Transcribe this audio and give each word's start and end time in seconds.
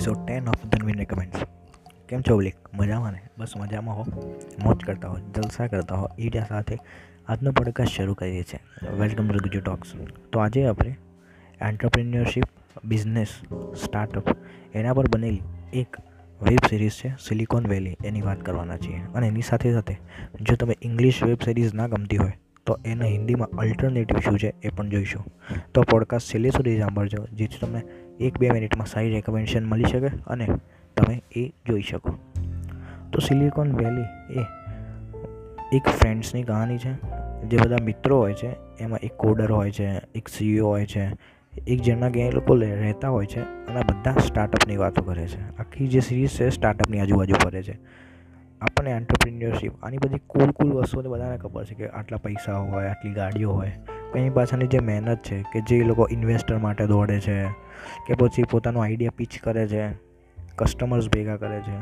Episode 0.00 0.26
ten 0.26 0.48
of 0.48 0.66
Dhanveen 0.66 0.98
recommends 0.98 1.40
કેમ 2.08 2.20
છો 2.20 2.36
oleic 2.36 2.54
મજામાં 2.74 3.12
ને? 3.12 3.20
બસ 3.38 3.52
મજામાં 3.56 3.96
હો. 3.96 4.06
મોજ 4.62 4.84
કરતા 4.84 5.08
હો, 5.08 5.16
જલસા 5.36 5.66
કરતા 5.66 5.96
હો 5.96 6.08
ઈડિયા 6.18 6.46
સાથે 6.48 6.78
આજનો 7.28 7.52
પોડકાસ્ટ 7.52 7.92
શરૂ 7.92 8.14
કરીએ 8.14 8.42
છીએ. 8.42 8.88
વેલકમ 8.98 9.28
ટુ 9.28 9.38
ગુજુ 9.38 9.60
ટોક્સ 9.60 9.92
તો 10.32 10.38
આજે 10.38 10.66
આપણે 10.66 10.96
એન્ટરપ્રિન્યોરશિપ 11.60 12.44
બિઝનેસ 12.84 13.26
સ્ટાર્ટઅપ 13.84 14.24
એના 14.74 14.94
પર 14.94 15.08
બનેલી 15.08 15.42
એક 15.72 15.96
વેબ 16.42 16.58
સિરીઝ 16.68 16.92
છે 16.92 17.08
સિલિકોન 17.08 17.66
વેલી 17.66 17.96
એની 18.04 18.20
વાત 18.20 18.40
કરવાના 18.40 18.76
છીએ. 18.76 19.00
અને 19.14 19.28
એની 19.28 19.42
સાથે 19.42 19.72
સાથે 19.72 19.96
જો 20.40 20.56
તમે 20.56 20.76
ઇંગ્લિશ 20.82 21.22
વેબ 21.22 21.38
સિરીઝ 21.44 21.74
ના 21.74 21.86
ગમતી 21.86 22.16
હોય, 22.16 22.32
તો 22.66 22.78
એના 22.84 23.04
હિન્દીમાં 23.04 23.48
અલ્ટરનેટિવ 23.48 24.18
શું 24.18 24.38
છે 24.38 24.54
એ 24.62 24.68
પણ 24.68 24.88
જોઈશું. 24.88 25.24
તો 25.74 25.82
પોડકાસ્ટ 25.82 26.34
છેલ્લે 26.34 26.50
સુધી 26.50 26.80
સાંભળજો, 26.80 27.26
જેથી 27.26 27.58
તમને 27.58 27.82
એક 28.20 28.38
બે 28.38 28.50
મિનિટમાં 28.50 28.86
સારી 28.86 29.10
રેકમેન્ડેશન 29.10 29.64
મળી 29.64 29.84
શકે 29.84 30.06
અને 30.06 30.48
તમે 30.96 31.22
એ 31.36 31.48
જોઈ 31.48 31.82
શકો. 31.82 32.10
તો 33.12 33.18
સિલિકોન 33.18 33.74
વેલી 33.76 34.34
એ 34.34 34.44
એક 35.76 35.82
ફ્રેન્ડ્સની 35.82 36.42
કહાની 36.42 36.78
છે. 36.78 36.92
જે 37.46 37.56
બધા 37.56 37.76
મિત્રો 37.84 38.18
હોય 38.18 38.34
છે, 38.34 38.76
એમાં 38.78 38.98
એક 38.98 39.12
કોડર 39.12 39.52
હોય 39.52 39.70
છે, 39.70 40.00
એક 40.14 40.28
સીઈઓ 40.28 40.66
હોય 40.66 40.86
છે, 40.86 41.10
એક 41.66 41.80
જણના 41.80 42.10
ક્યાંય 42.10 42.30
લોકો 42.30 42.54
રહેતા 42.54 43.08
હોય 43.08 43.26
છે 43.26 43.40
અને 43.40 43.80
બધા 43.80 44.14
સ્ટાર્ટઅપની 44.16 44.76
વાતો 44.76 45.02
કરે 45.02 45.26
છે. 45.26 45.56
આખી 45.56 45.88
જે 45.88 46.00
સિરીઝ 46.00 46.30
છે 46.30 46.50
સ્ટાર્ટઅપની 46.50 47.00
આજુબાજુ 47.00 47.34
ફરે 47.34 47.62
છે. 47.62 47.78
આપણને 48.60 48.90
એન્ટરપ્રિન્યોરશિપ 48.90 49.72
આની 49.82 49.98
બધી 49.98 50.18
કુલ 50.26 50.50
કુલ 50.50 50.72
વસ્તુઓ 50.72 51.02
બધાને 51.02 51.38
ખબર 51.38 51.64
છે 51.64 51.74
કે 51.74 51.88
આટલા 51.88 52.16
પૈસા 52.16 52.56
હોય, 52.56 52.86
આટલી 52.88 53.12
ગાડીઓ 53.12 53.52
હોય 53.52 53.72
એની 54.16 54.30
પાછળની 54.30 54.66
જે 54.66 54.78
મહેનત 54.78 55.18
છે 55.18 55.42
કે 55.42 55.60
જે 55.60 55.84
લોકો 55.84 56.08
ઇન્વેસ્ટર 56.10 56.58
માટે 56.58 56.86
દોડે 56.86 57.20
છે 57.20 57.44
કે 58.06 58.14
પછી 58.14 58.42
પોતાનો 58.42 58.80
આઈડિયા 58.80 59.10
પીચ 59.16 59.40
કરે 59.42 59.68
છે 59.68 59.88
કસ્ટમર્સ 60.56 61.08
ભેગા 61.08 61.36
કરે 61.36 61.60
છે, 61.60 61.76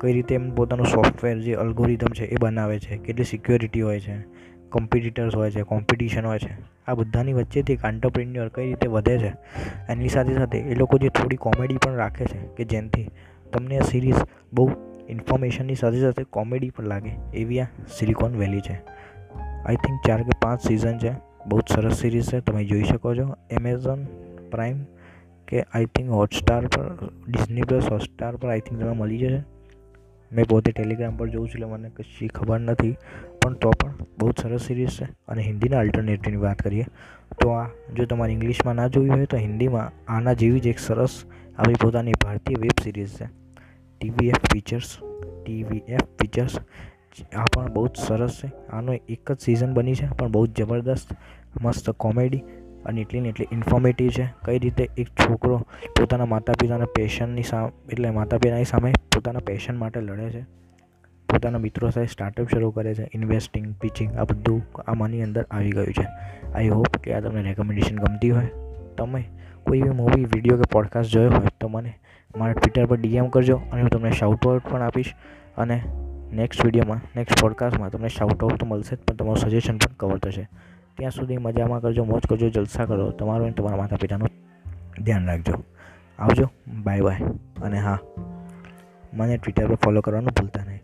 કઈ 0.00 0.12
રીતે 0.12 0.34
એમ 0.34 0.54
પોતાનું 0.54 0.86
સોફ્ટવેર 0.86 1.38
જે 1.38 1.54
અલ્ગોરિધમ 1.54 2.06
છે 2.06 2.24
એ 2.24 2.36
બનાવે 2.36 2.78
છે, 2.78 2.96
કેટલી 2.96 3.24
સિક્યોરિટી 3.24 3.80
હોય 3.80 4.00
છે 4.00 4.22
કોમ્પિટિટર્સ 4.70 5.34
હોય 5.34 5.50
છે 5.50 5.62
કોમ્પિટિશન 5.62 6.26
હોય 6.26 6.38
છે, 6.38 6.50
આ 6.88 6.94
બધાની 6.94 7.32
વચ્ચેથી 7.32 7.72
એક 7.72 7.84
એન્ટરપ્રિન્યોર 7.84 8.48
કઈ 8.48 8.66
રીતે 8.66 8.86
વધે 8.86 9.18
છે, 9.18 9.32
એની 9.88 10.08
સાથે 10.08 10.34
સાથે 10.34 10.58
એ 10.58 10.74
લોકો 10.74 10.98
જે 10.98 11.08
થોડી 11.08 11.36
કોમેડી 11.36 11.76
પણ 11.76 11.94
રાખે 11.94 12.24
છે 12.24 12.38
કે 12.56 12.64
જેનાથી 12.64 13.10
તમને 13.52 13.78
આ 13.78 13.82
સિરીઝ 13.82 14.14
બહુ 14.52 14.70
ઇન્ફોર્મેશનની 15.08 15.74
સાથે 15.74 16.00
સાથે 16.00 16.24
કોમેડી 16.24 16.70
પણ 16.70 16.84
લાગે 16.84 17.10
એવી 17.34 17.60
આ 17.60 17.66
સિલિકોન 17.98 18.36
વેલી 18.36 18.60
છે. 18.60 18.76
આઈ 19.66 19.76
થિંક 19.76 20.06
ચાર 20.06 20.22
કે 20.22 20.38
પાંચ 20.42 20.60
સિઝન 20.60 20.98
છે. 20.98 21.27
બહુ 21.48 21.60
જ 21.60 21.68
સરસ 21.74 21.92
સિરીઝ 21.92 22.28
છે. 22.28 22.40
તમે 22.40 22.64
જોઈ 22.64 22.84
શકો 22.84 23.14
છો. 23.14 23.34
એમેઝોન 23.50 24.04
પ્રાઇમ 24.50 24.84
કે 25.48 25.62
આઈ 25.62 25.84
થિંક 25.84 26.10
હોટસ્ટાર 26.10 26.66
પર 26.66 27.08
ડિઝની 27.28 27.62
પ્લસ 27.62 27.86
હોટસ્ટાર 27.90 28.36
પર 28.36 28.48
આઈ 28.48 28.60
થિંક 28.60 28.80
તમે 28.80 28.92
મળી 28.92 29.18
જશે. 29.18 29.42
મેં 30.32 30.44
પોતે 30.44 30.72
ટેલિગ્રામ 30.72 31.16
પર 31.16 31.28
જોઉં 31.28 31.48
છું 31.48 31.54
એટલે 31.54 31.66
મને 31.66 31.88
કશી 31.88 32.28
ખબર 32.28 32.60
નથી. 32.60 32.96
પણ 33.42 33.54
તો 33.54 33.70
પણ 33.70 33.94
બહુ 34.18 34.32
જ 34.32 34.38
સરસ 34.42 34.60
સિરીઝ 34.60 34.88
છે. 35.00 35.04
અને 35.28 35.42
હિન્દીના 35.42 35.78
અલ્ટરનેટિવની 35.78 36.36
વાત 36.36 36.58
કરીએ, 36.58 36.86
તો 37.40 37.48
આ 37.48 37.66
જો 37.96 38.04
તમારે 38.04 38.32
ઇંગ્લિશમાં 38.32 38.74
ના 38.74 38.86
જોવી 38.86 39.08
હોય 39.08 39.26
તો 39.26 39.36
હિન્દીમાં 39.36 40.12
આના 40.12 40.32
જેવી 40.32 40.60
જ 40.60 40.66
એક 40.66 40.78
સરસ 40.78 41.24
આવી 41.58 41.74
પોતાની 41.74 42.12
ભારતીય 42.12 42.56
વેબ 42.60 42.82
સિરીઝ 42.82 43.08
છે. 43.08 43.28
ટીવીએફ 44.00 44.36
ફીચર્સ 44.36 44.98
ટીવીએફ 45.44 46.00
ફીચર્સ 46.00 46.58
આ 47.36 47.44
પણ 47.44 47.72
બહુ 47.72 47.88
જ 47.88 47.96
સરસ 47.96 48.40
છે. 48.44 48.52
આનો 48.72 48.92
એક 48.92 49.32
જ 49.32 49.40
સિઝન 49.40 49.74
બની 49.74 49.94
છે, 49.94 50.10
પણ 50.10 50.28
બહુ 50.28 50.46
જ 50.46 50.50
જબરદસ્ત, 50.50 51.08
મસ્ત 51.60 51.90
કોમેડી 51.90 52.42
અને 52.86 53.00
એટલી 53.00 53.20
ને 53.20 53.28
એટલી 53.28 53.46
ઇન્ફોર્મેટિવ 53.52 54.08
છે. 54.08 54.34
કઈ 54.44 54.58
રીતે 54.58 54.88
એક 54.98 55.06
છોકરો 55.06 55.58
પોતાના 56.00 56.26
માતા 56.26 56.52
પિતાના 56.52 56.84
પેશનની 56.84 57.42
સામે 57.42 57.70
એટલે 57.92 58.10
માતા 58.10 58.38
પિતાની 58.38 58.64
સામે 58.64 58.92
પોતાના 58.92 59.38
પેશન 59.38 59.76
માટે 59.76 60.00
લડે 60.00 60.30
છે. 60.30 60.42
પોતાના 61.32 61.58
મિત્રો 61.58 61.90
સાથે 61.90 62.06
સ્ટાર્ટઅપ 62.06 62.48
શરૂ 62.48 62.70
કરે 62.70 62.94
છે 62.94 63.10
ઇન્વેસ્ટિંગ 63.14 63.74
પિચિંગ 63.74 64.16
આ 64.16 64.24
બધું 64.24 64.62
આમાંની 64.86 65.22
અંદર 65.22 65.46
આવી 65.50 65.70
ગયું 65.70 65.92
છે. 65.92 66.06
આઈ 66.54 66.68
હોપ 66.68 66.96
કે 66.96 67.14
આ 67.14 67.20
તમને 67.20 67.42
રેકમેન્ડેશન 67.42 67.96
ગમતી 67.96 68.30
હોય. 68.30 68.46
તમે 68.96 69.24
કોઈ 69.64 69.78
એવી 69.78 69.90
મૂવી 69.90 70.24
વીડિયો 70.24 70.56
કે 70.56 70.62
પોડકાસ્ટ 70.72 71.10
જોયો 71.10 71.30
હોય 71.30 71.46
તો 71.60 71.68
મને 71.68 71.94
મારા 72.36 72.52
ટ્વિટર 72.52 72.86
પર 72.86 72.96
ડીએમ 72.96 73.28
કરજો 73.28 73.56
અને 73.72 73.80
હું 73.80 73.90
તમને 73.90 74.10
શાઉટ 74.10 74.46
પણ 74.46 74.82
આપીશ. 74.82 75.14
અને 75.58 75.82
નેક્સ્ટ 76.32 76.64
વિડીયોમાં 76.64 77.00
નેક્સ્ટ 77.16 77.40
પોડકાસ્ટમાં 77.40 77.90
તમને 77.90 78.08
શાઉટ 78.08 78.42
આઉટ 78.42 78.60
તો 78.60 78.66
મળશે 78.66 78.96
જ, 78.96 78.98
પણ 78.98 79.16
તમારું 79.16 79.36
સજેશન 79.36 79.76
પણ 79.76 79.94
કવર 79.96 80.18
થશે. 80.18 80.48
ત્યાં 80.96 81.10
સુધી 81.10 81.36
મજામાં 81.36 81.80
કરજો, 81.80 82.04
મોજ 82.04 82.26
કરજો, 82.28 82.48
જલસા 82.48 82.84
કરો. 82.84 83.10
તમારું 83.10 83.46
અને 83.46 83.52
તમારા 83.52 83.76
માતા 83.76 83.96
પિતાનું 83.96 84.28
ધ્યાન 85.02 85.26
રાખજો. 85.26 85.64
આવજો 86.18 86.50
બાય 86.84 87.00
બાય 87.00 87.18
અને 87.62 87.78
હા, 87.78 87.98
મને 89.12 89.38
ટ્વિટર 89.38 89.66
પર 89.66 89.74
ફોલો 89.74 90.00
કરવાનું 90.00 90.30
ભૂલતા 90.30 90.64
નહીં. 90.64 90.82